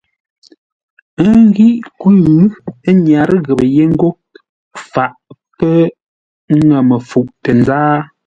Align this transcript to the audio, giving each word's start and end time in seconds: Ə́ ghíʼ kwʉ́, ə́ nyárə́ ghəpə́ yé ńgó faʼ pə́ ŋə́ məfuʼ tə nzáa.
Ə́ 1.27 1.33
ghíʼ 1.55 1.81
kwʉ́, 1.99 2.21
ə́ 2.87 2.93
nyárə́ 3.05 3.39
ghəpə́ 3.45 3.67
yé 3.75 3.83
ńgó 3.91 4.09
faʼ 4.91 5.11
pə́ 5.57 5.75
ŋə́ 6.67 6.79
məfuʼ 6.89 7.27
tə 7.43 7.51
nzáa. 7.59 7.97